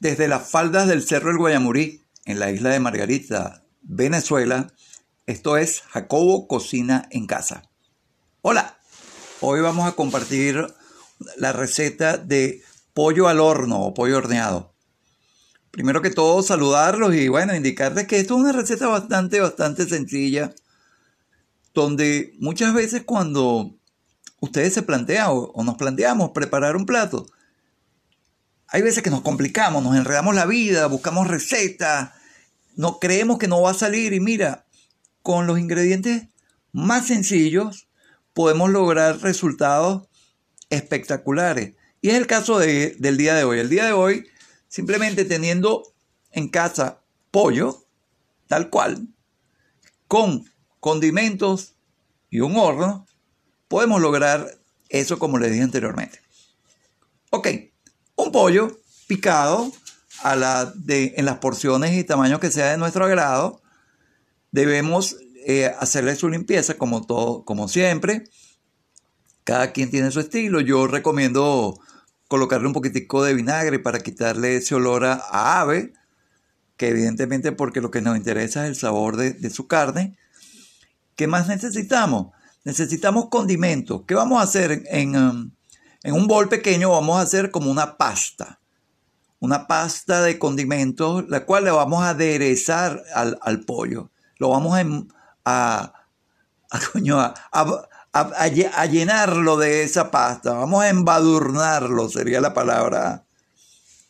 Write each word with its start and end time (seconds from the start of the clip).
Desde 0.00 0.28
las 0.28 0.48
faldas 0.48 0.88
del 0.88 1.06
Cerro 1.06 1.30
El 1.30 1.36
Guayamurí, 1.36 2.02
en 2.24 2.38
la 2.38 2.50
isla 2.50 2.70
de 2.70 2.80
Margarita, 2.80 3.64
Venezuela, 3.82 4.72
esto 5.26 5.58
es 5.58 5.82
Jacobo 5.90 6.48
Cocina 6.48 7.06
en 7.10 7.26
Casa. 7.26 7.68
Hola, 8.40 8.78
hoy 9.42 9.60
vamos 9.60 9.86
a 9.86 9.92
compartir 9.92 10.66
la 11.36 11.52
receta 11.52 12.16
de 12.16 12.62
pollo 12.94 13.28
al 13.28 13.40
horno 13.40 13.82
o 13.82 13.92
pollo 13.92 14.16
horneado. 14.16 14.72
Primero 15.70 16.00
que 16.00 16.08
todo, 16.08 16.42
saludarlos 16.42 17.14
y 17.14 17.28
bueno, 17.28 17.54
indicarles 17.54 18.06
que 18.06 18.20
esto 18.20 18.36
es 18.36 18.40
una 18.40 18.52
receta 18.52 18.86
bastante, 18.86 19.38
bastante 19.40 19.86
sencilla, 19.86 20.54
donde 21.74 22.32
muchas 22.38 22.72
veces 22.72 23.02
cuando 23.04 23.76
ustedes 24.40 24.72
se 24.72 24.80
plantean 24.80 25.26
o, 25.28 25.62
nos 25.62 25.76
planteamos 25.76 26.30
preparar 26.30 26.74
un 26.74 26.86
plato, 26.86 27.26
hay 28.70 28.82
veces 28.82 29.02
que 29.02 29.10
nos 29.10 29.22
complicamos, 29.22 29.82
nos 29.82 29.96
enredamos 29.96 30.34
la 30.34 30.46
vida, 30.46 30.86
buscamos 30.86 31.26
recetas, 31.26 32.10
no 32.76 32.98
creemos 32.98 33.38
que 33.38 33.48
no 33.48 33.60
va 33.60 33.72
a 33.72 33.74
salir 33.74 34.12
y 34.12 34.20
mira, 34.20 34.66
con 35.22 35.46
los 35.46 35.58
ingredientes 35.58 36.28
más 36.72 37.08
sencillos 37.08 37.88
podemos 38.32 38.70
lograr 38.70 39.20
resultados 39.20 40.08
espectaculares. 40.70 41.74
Y 42.00 42.10
es 42.10 42.14
el 42.14 42.26
caso 42.26 42.58
del 42.58 43.16
día 43.16 43.34
de 43.34 43.44
hoy. 43.44 43.58
El 43.58 43.68
día 43.68 43.84
de 43.84 43.92
hoy, 43.92 44.26
simplemente 44.68 45.24
teniendo 45.24 45.92
en 46.30 46.48
casa 46.48 47.00
pollo, 47.30 47.84
tal 48.46 48.70
cual, 48.70 49.08
con 50.06 50.48
condimentos 50.78 51.74
y 52.30 52.40
un 52.40 52.56
horno, 52.56 53.06
podemos 53.68 54.00
lograr 54.00 54.58
eso 54.88 55.18
como 55.18 55.38
les 55.38 55.50
dije 55.50 55.62
anteriormente. 55.62 56.20
Ok, 57.30 57.48
un 58.22 58.32
pollo 58.32 58.78
picado 59.06 59.72
a 60.22 60.36
la 60.36 60.66
de, 60.66 61.14
en 61.16 61.24
las 61.24 61.38
porciones 61.38 61.96
y 61.96 62.04
tamaños 62.04 62.40
que 62.40 62.50
sea 62.50 62.70
de 62.70 62.78
nuestro 62.78 63.04
agrado. 63.04 63.60
Debemos 64.52 65.16
eh, 65.46 65.72
hacerle 65.78 66.16
su 66.16 66.28
limpieza 66.28 66.74
como, 66.74 67.06
todo, 67.06 67.44
como 67.44 67.68
siempre. 67.68 68.24
Cada 69.44 69.72
quien 69.72 69.90
tiene 69.90 70.10
su 70.10 70.20
estilo. 70.20 70.60
Yo 70.60 70.86
recomiendo 70.86 71.78
colocarle 72.28 72.66
un 72.66 72.72
poquitico 72.72 73.24
de 73.24 73.34
vinagre 73.34 73.78
para 73.78 74.00
quitarle 74.00 74.56
ese 74.56 74.74
olor 74.74 75.04
a, 75.04 75.60
ave, 75.60 75.92
que 76.76 76.88
evidentemente 76.88 77.52
porque 77.52 77.80
lo 77.80 77.90
que 77.90 78.02
nos 78.02 78.16
interesa 78.16 78.64
es 78.64 78.70
el 78.70 78.76
sabor 78.76 79.16
de, 79.16 79.50
su 79.50 79.66
carne. 79.66 80.16
¿Qué 81.16 81.26
más 81.26 81.48
necesitamos? 81.48 82.28
Necesitamos 82.64 83.28
condimentos. 83.30 84.02
¿Qué 84.06 84.14
vamos 84.14 84.40
a 84.40 84.44
hacer? 84.44 84.84
En, 84.90 85.16
um, 85.16 85.50
en 86.02 86.14
un 86.14 86.26
bol 86.26 86.48
pequeño 86.48 86.90
vamos 86.90 87.18
a 87.18 87.22
hacer 87.22 87.50
como 87.50 87.70
una 87.70 87.96
pasta 87.96 88.60
una 89.40 89.66
pasta 89.66 90.22
de 90.22 90.38
condimentos, 90.38 91.24
la 91.28 91.44
cual 91.46 91.64
le 91.64 91.70
vamos 91.70 92.02
a 92.02 92.10
aderezar 92.10 93.02
al, 93.14 93.60
pollo. 93.64 94.10
Lo 94.36 94.50
vamos 94.50 94.78
a, 95.44 95.94
a, 98.12 98.86
llenarlo 98.86 99.56
de 99.56 99.82
esa 99.82 100.10
pasta. 100.10 100.52
Vamos 100.52 100.84
a 100.84 100.90
embadurnarlo, 100.90 102.10
sería 102.10 102.42
la 102.42 102.52
palabra, 102.52 103.24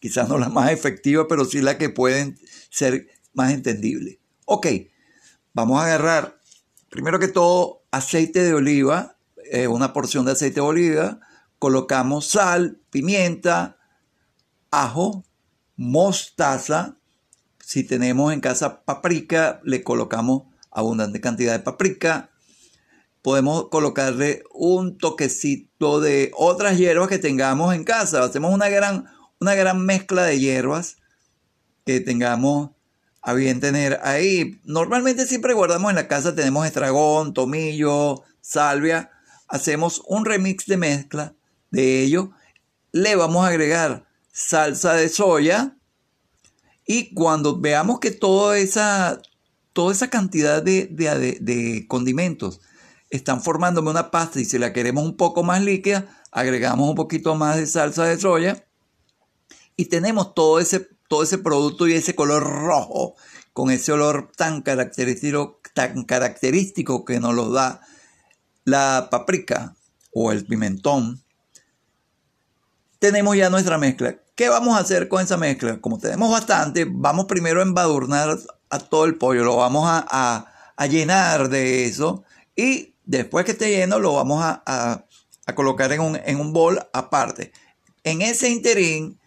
quizás 0.00 0.28
no 0.30 0.38
la 0.38 0.48
más 0.48 0.70
efectiva, 0.70 1.28
pero 1.28 1.44
sí 1.44 1.60
la 1.60 1.76
que 1.76 1.90
puede 1.90 2.34
ser 2.70 3.06
más 3.34 3.52
entendible. 3.52 4.18
Ok, 4.46 4.66
vamos 5.52 5.78
a 5.78 5.84
agarrar, 5.84 6.40
primero 6.88 7.18
que 7.18 7.28
todo, 7.28 7.82
aceite 7.90 8.42
de 8.42 8.54
oliva, 8.54 9.18
eh, 9.52 9.68
una 9.68 9.92
porción 9.92 10.24
de 10.24 10.32
aceite 10.32 10.60
de 10.62 10.66
oliva, 10.66 11.20
colocamos 11.58 12.26
sal, 12.28 12.80
pimienta, 12.90 13.78
ajo, 14.70 15.24
mostaza. 15.76 16.96
Si 17.60 17.84
tenemos 17.84 18.32
en 18.32 18.40
casa 18.40 18.84
paprika, 18.84 19.60
le 19.64 19.82
colocamos 19.82 20.44
abundante 20.70 21.20
cantidad 21.20 21.52
de 21.52 21.58
paprika. 21.60 22.30
Podemos 23.22 23.68
colocarle 23.68 24.44
un 24.54 24.96
toquecito 24.96 26.00
de 26.00 26.30
otras 26.36 26.78
hierbas 26.78 27.08
que 27.08 27.18
tengamos 27.18 27.74
en 27.74 27.84
casa. 27.84 28.22
Hacemos 28.22 28.54
una 28.54 28.68
gran, 28.68 29.06
una 29.40 29.54
gran 29.54 29.84
mezcla 29.84 30.22
de 30.22 30.38
hierbas 30.38 30.96
que 31.84 32.00
tengamos 32.00 32.70
a 33.20 33.34
bien 33.34 33.60
tener 33.60 34.00
ahí. 34.02 34.60
Normalmente 34.64 35.26
siempre 35.26 35.52
guardamos 35.52 35.90
en 35.90 35.96
la 35.96 36.08
casa, 36.08 36.34
tenemos 36.34 36.66
estragón, 36.66 37.34
tomillo, 37.34 38.22
salvia. 38.40 39.10
Hacemos 39.48 40.02
un 40.06 40.24
remix 40.24 40.66
de 40.66 40.76
mezcla 40.76 41.34
de 41.70 42.02
ello. 42.02 42.30
Le 42.92 43.16
vamos 43.16 43.44
a 43.44 43.48
agregar 43.48 44.06
salsa 44.32 44.94
de 44.94 45.08
soya. 45.08 45.76
Y 46.86 47.12
cuando 47.12 47.60
veamos 47.60 48.00
que 48.00 48.10
toda 48.10 48.58
esa, 48.58 49.20
toda 49.72 49.92
esa 49.92 50.08
cantidad 50.08 50.62
de, 50.62 51.84
condimentos 51.88 52.60
están 53.10 53.42
formándome 53.42 53.90
una 53.90 54.10
pasta 54.10 54.40
y 54.40 54.44
si 54.44 54.58
la 54.58 54.72
queremos 54.72 55.04
un 55.04 55.16
poco 55.16 55.42
más 55.42 55.62
líquida, 55.62 56.08
agregamos 56.30 56.88
un 56.88 56.94
poquito 56.94 57.34
más 57.34 57.56
de 57.56 57.66
salsa 57.66 58.04
de 58.04 58.18
soya 58.18 58.66
y 59.76 59.86
tenemos 59.86 60.34
todo 60.34 60.60
ese, 60.60 60.88
todo 61.08 61.22
ese 61.22 61.38
producto 61.38 61.86
y 61.88 61.94
ese 61.94 62.14
color 62.14 62.42
rojo 62.42 63.16
con 63.52 63.70
ese 63.70 63.92
olor 63.92 64.30
tan 64.36 64.62
característico, 64.62 65.60
tan 65.74 66.04
característico 66.04 67.04
que 67.04 67.20
nos 67.20 67.34
lo 67.34 67.50
da 67.50 67.80
la 68.64 69.08
paprika 69.10 69.74
o 70.12 70.32
el 70.32 70.46
pimentón. 70.46 71.24
Tenemos 72.98 73.36
ya 73.36 73.48
nuestra 73.48 73.78
mezcla. 73.78 74.16
¿Qué 74.34 74.48
vamos 74.48 74.76
a 74.76 74.80
hacer 74.80 75.08
con 75.08 75.22
esa 75.22 75.36
mezcla? 75.36 75.80
Como 75.80 75.98
tenemos 75.98 76.30
bastante, 76.30 76.86
vamos 76.88 77.26
primero 77.26 77.60
a 77.60 77.64
embadurnar 77.64 78.38
a 78.70 78.78
todo 78.78 79.04
el 79.04 79.16
pollo, 79.16 79.44
lo 79.44 79.56
vamos 79.56 79.84
a, 79.86 80.46
llenar 80.88 81.48
de 81.48 81.86
eso 81.86 82.22
y 82.54 82.94
después 83.04 83.44
que 83.44 83.50
esté 83.50 83.70
lleno 83.70 83.98
lo 83.98 84.14
vamos 84.14 84.42
a, 84.44 85.04
colocar 85.54 85.90
en 85.92 86.00
un, 86.00 86.16
en 86.24 86.40
un 86.40 86.52
bol 86.52 86.78
aparte. 86.92 87.52
En 88.04 88.22
ese 88.22 88.48
interín 88.48 89.18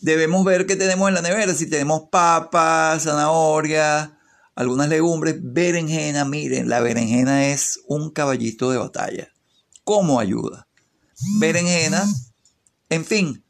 debemos 0.00 0.44
ver 0.44 0.66
qué 0.66 0.76
tenemos 0.76 1.08
en 1.08 1.14
la 1.14 1.22
nevera, 1.22 1.54
si 1.54 1.68
tenemos 1.68 2.08
papas, 2.10 3.02
zanahoria, 3.02 4.18
algunas 4.54 4.88
legumbres, 4.88 5.36
berenjena, 5.40 6.24
miren, 6.24 6.68
la 6.68 6.80
berenjena 6.80 7.48
es 7.48 7.80
un 7.86 8.10
caballito 8.10 8.70
de 8.70 8.78
batalla. 8.78 9.28
¿Cómo 9.84 10.20
ayuda? 10.20 10.66
Berenjena, 11.38 12.06
en 12.90 13.04
fin, 13.04 13.44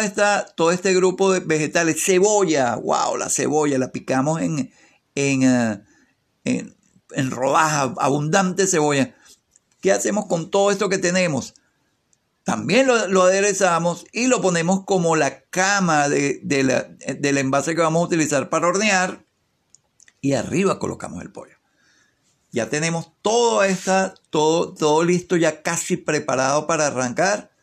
esta, 0.00 0.46
todo 0.54 0.70
este 0.70 0.94
grupo 0.94 1.32
de 1.32 1.40
vegetales, 1.40 2.02
cebolla, 2.04 2.76
wow, 2.76 3.16
la 3.16 3.28
cebolla 3.28 3.78
la 3.78 3.90
picamos 3.90 4.40
en, 4.40 4.72
en, 5.14 5.42
eh, 5.42 5.82
en, 6.44 6.76
en 7.10 7.30
rodajas, 7.30 7.92
abundante 7.98 8.66
cebolla. 8.66 9.14
¿Qué 9.80 9.92
hacemos 9.92 10.26
con 10.26 10.50
todo 10.50 10.70
esto 10.70 10.88
que 10.88 10.98
tenemos? 10.98 11.54
También 12.44 12.86
lo, 12.86 13.22
aderezamos 13.22 14.04
y 14.12 14.26
lo 14.26 14.40
ponemos 14.40 14.84
como 14.84 15.16
la 15.16 15.42
cama 15.44 16.08
de, 16.08 16.40
del 16.42 17.38
envase 17.38 17.74
que 17.74 17.80
vamos 17.80 18.02
a 18.02 18.06
utilizar 18.06 18.50
para 18.50 18.68
hornear 18.68 19.24
y 20.20 20.34
arriba 20.34 20.78
colocamos 20.78 21.22
el 21.22 21.32
pollo. 21.32 21.56
Ya 22.52 22.68
tenemos 22.68 23.12
todo, 23.22 23.64
esta, 23.64 24.14
todo, 24.30 24.74
todo 24.74 25.02
listo, 25.02 25.36
ya 25.36 25.62
casi 25.62 25.96
preparado 25.96 26.66
para 26.66 26.86
arrancar 26.86 27.53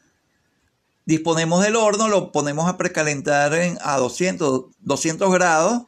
disponemos 1.06 1.64
del 1.64 1.76
horno, 1.76 2.08
lo 2.08 2.32
ponemos 2.32 2.70
a 2.70 2.78
precalentar 2.78 3.54
en, 3.54 3.78
a 3.82 3.98
200, 3.98 4.66
200 4.80 5.32
grados 5.32 5.84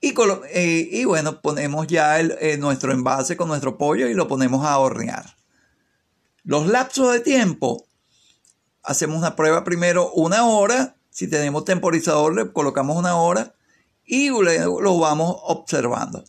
y, 0.00 0.14
eh, 0.50 0.88
y, 0.92 1.04
bueno, 1.06 1.40
ponemos 1.40 1.86
ya 1.86 2.20
el, 2.20 2.36
eh, 2.40 2.58
nuestro 2.58 2.92
envase 2.92 3.36
con 3.36 3.48
nuestro 3.48 3.78
pollo 3.78 4.06
y 4.06 4.14
lo 4.14 4.28
ponemos 4.28 4.66
a 4.66 4.78
hornear. 4.78 5.34
Los 6.42 6.66
lapsos 6.66 7.10
de 7.12 7.20
tiempo, 7.20 7.86
hacemos 8.82 9.16
una 9.16 9.34
prueba 9.34 9.64
primero 9.64 10.12
una 10.12 10.44
hora, 10.46 10.96
si 11.08 11.26
tenemos 11.26 11.64
temporizador 11.64 12.34
le 12.34 12.52
colocamos 12.52 12.98
una 12.98 13.16
hora 13.16 13.54
y 14.04 14.28
lo 14.28 14.98
vamos 14.98 15.36
observando. 15.44 16.24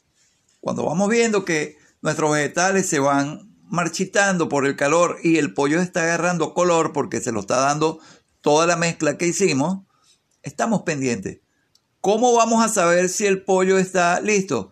Cuando 0.62 0.85
vamos 0.85 1.09
viendo 1.09 1.44
que 1.44 1.77
nuestros 2.01 2.31
vegetales 2.31 2.88
se 2.88 3.00
van 3.00 3.54
marchitando 3.69 4.50
por 4.50 4.65
el 4.65 4.75
calor 4.75 5.17
y 5.23 5.38
el 5.38 5.53
pollo 5.53 5.81
está 5.81 6.03
agarrando 6.03 6.53
color 6.53 6.94
porque 6.94 7.21
se 7.21 7.31
lo 7.31 7.41
está 7.41 7.57
dando 7.57 8.00
toda 8.41 8.67
la 8.67 8.75
mezcla 8.75 9.17
que 9.17 9.27
hicimos, 9.27 9.85
estamos 10.44 10.83
pendientes. 10.83 11.39
¿Cómo 12.00 12.33
vamos 12.33 12.63
a 12.63 12.69
saber 12.69 13.09
si 13.09 13.25
el 13.25 13.44
pollo 13.44 13.79
está 13.79 14.21
listo? 14.21 14.71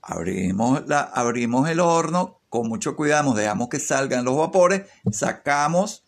Abrimos, 0.00 0.82
la, 0.88 1.02
abrimos 1.02 1.68
el 1.68 1.78
horno 1.78 2.40
con 2.48 2.68
mucho 2.68 2.96
cuidado, 2.96 3.32
dejamos 3.34 3.68
que 3.68 3.78
salgan 3.78 4.24
los 4.24 4.36
vapores, 4.36 4.82
sacamos 5.12 6.02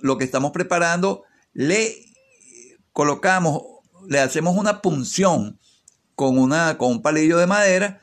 lo 0.00 0.18
que 0.18 0.24
estamos 0.24 0.52
preparando, 0.52 1.24
le 1.52 1.96
colocamos, 2.92 3.62
le 4.06 4.20
hacemos 4.20 4.56
una 4.56 4.82
punción 4.82 5.58
con, 6.14 6.38
una, 6.38 6.76
con 6.76 6.90
un 6.90 7.02
palillo 7.02 7.38
de 7.38 7.46
madera. 7.46 8.02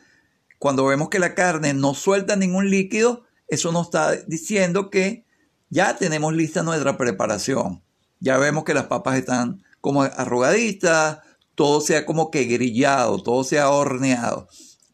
Cuando 0.58 0.86
vemos 0.86 1.10
que 1.10 1.20
la 1.20 1.36
carne 1.36 1.76
no 1.76 1.94
suelta 1.94 2.36
ningún 2.36 2.72
líquido, 2.72 3.27
eso 3.48 3.72
nos 3.72 3.88
está 3.88 4.16
diciendo 4.16 4.90
que 4.90 5.26
ya 5.70 5.98
tenemos 5.98 6.34
lista 6.34 6.64
nuestra 6.64 6.98
preparación. 6.98 7.84
Ya 8.20 8.38
vemos 8.38 8.64
que 8.64 8.74
las 8.74 8.88
papas 8.88 9.18
están 9.18 9.64
como 9.82 10.04
arrugadita, 10.04 11.24
todo 11.56 11.82
sea 11.82 12.06
como 12.06 12.32
que 12.32 12.46
grillado, 12.46 13.22
todo 13.22 13.44
sea 13.44 13.70
horneado. 13.70 14.48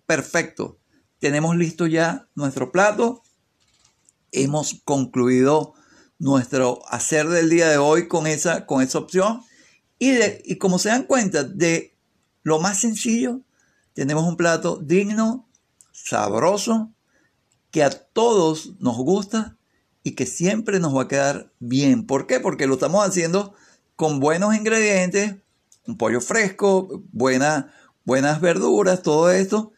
Perfecto. 0.05 0.77
Tenemos 1.19 1.55
listo 1.55 1.87
ya 1.87 2.27
nuestro 2.35 2.71
plato. 2.71 3.23
Hemos 4.31 4.81
concluido 4.83 5.73
nuestro 6.19 6.79
hacer 6.89 7.27
del 7.29 7.49
día 7.49 7.69
de 7.69 7.77
hoy 7.77 8.07
con 8.07 8.27
esa, 8.27 8.65
con 8.65 8.81
esa 8.81 8.99
opción. 8.99 9.41
Y, 9.99 10.11
de, 10.11 10.41
y 10.45 10.57
como 10.57 10.79
se 10.79 10.89
dan 10.89 11.03
cuenta, 11.03 11.43
de 11.43 11.95
lo 12.43 12.59
más 12.59 12.79
sencillo, 12.79 13.41
tenemos 13.93 14.25
un 14.25 14.35
plato 14.35 14.77
digno, 14.77 15.47
sabroso, 15.91 16.91
que 17.73 17.83
a 17.83 17.89
todos 17.89 18.73
nos 18.79 18.95
gusta 18.97 19.57
y 20.03 20.11
que 20.11 20.27
siempre 20.27 20.79
nos 20.79 20.95
va 20.95 21.01
a 21.01 21.07
quedar 21.07 21.51
bien. 21.59 22.05
¿Por 22.05 22.27
qué? 22.27 22.39
Porque 22.39 22.67
lo 22.67 22.75
estamos 22.75 23.03
haciendo 23.03 23.55
con 23.95 24.19
buenos 24.19 24.55
ingredientes, 24.55 25.37
un 25.87 25.97
pollo 25.97 26.21
fresco, 26.21 27.03
buenas 27.11 28.41
verduras, 28.41 29.01
todo 29.01 29.31
esto, 29.31 29.73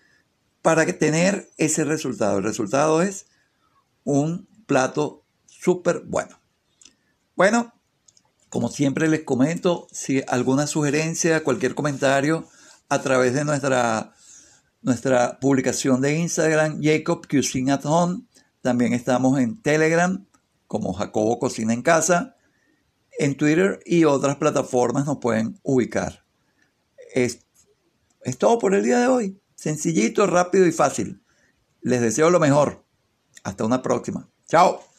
para 0.62 0.86
tener 0.86 1.50
ese 1.56 1.86
resultado. 1.86 2.39
El 2.39 2.44
resultado 2.44 3.01
es 3.01 3.27
un 4.03 4.45
plato 4.65 5.24
súper 5.47 6.01
bueno. 6.01 6.38
Bueno, 7.38 7.74
como 8.50 8.68
siempre 8.68 9.07
les 9.07 9.24
comento, 9.24 9.88
si 9.89 10.21
alguna 10.27 10.68
sugerencia, 10.68 11.45
cualquier 11.45 11.75
comentario 11.75 12.45
a 12.89 13.01
través 13.01 13.33
de 13.33 13.45
nuestra, 13.45 14.13
nuestra 14.86 15.40
publicación 15.40 16.00
de 16.00 16.16
Instagram, 16.16 16.80
Jacob 16.82 17.28
Cuisine 17.28 17.72
at 17.72 17.86
Home. 17.86 18.22
También 18.62 18.94
estamos 18.94 19.40
en 19.40 19.60
Telegram 19.60 20.24
como 20.68 20.94
Jacobo 20.94 21.40
Cocina 21.40 21.74
en 21.74 21.82
Casa. 21.82 22.38
En 23.18 23.36
Twitter 23.36 23.80
y 23.84 24.04
otras 24.04 24.36
plataformas 24.36 25.08
nos 25.08 25.18
pueden 25.18 25.60
ubicar. 25.64 26.24
Es, 27.16 27.40
es 28.22 28.38
todo 28.38 28.60
por 28.60 28.76
el 28.76 28.84
día 28.84 29.00
de 29.00 29.08
hoy. 29.08 29.42
Sencillito, 29.56 30.28
rápido 30.28 30.68
y 30.68 30.72
fácil. 30.72 31.20
Les 31.81 32.02
deseo 32.02 32.30
lo 32.30 32.40
mejor. 32.40 32.86
Hasta 33.44 33.66
una 33.66 33.81
próxima. 33.81 34.30
Chao. 34.48 34.94